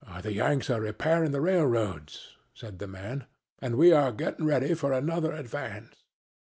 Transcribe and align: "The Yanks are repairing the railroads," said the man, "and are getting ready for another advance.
"The 0.23 0.33
Yanks 0.33 0.71
are 0.71 0.81
repairing 0.81 1.29
the 1.29 1.41
railroads," 1.41 2.35
said 2.55 2.79
the 2.79 2.87
man, 2.87 3.27
"and 3.59 3.75
are 3.93 4.11
getting 4.11 4.47
ready 4.47 4.73
for 4.73 4.93
another 4.93 5.31
advance. 5.31 6.05